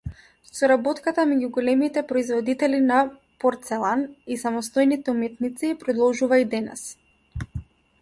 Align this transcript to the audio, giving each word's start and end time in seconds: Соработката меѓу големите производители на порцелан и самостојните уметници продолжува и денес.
Соработката 0.59 1.25
меѓу 1.33 1.49
големите 1.57 2.03
производители 2.13 2.81
на 2.87 3.03
порцелан 3.45 4.03
и 4.37 4.41
самостојните 4.47 5.17
уметници 5.17 5.73
продолжува 5.87 6.45
и 6.47 6.53
денес. 6.57 6.93